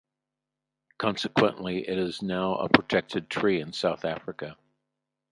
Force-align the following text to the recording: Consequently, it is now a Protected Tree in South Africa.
Consequently, 0.97 1.87
it 1.87 1.95
is 1.95 2.23
now 2.23 2.55
a 2.55 2.67
Protected 2.67 3.29
Tree 3.29 3.61
in 3.61 3.71
South 3.71 4.03
Africa. 4.03 4.57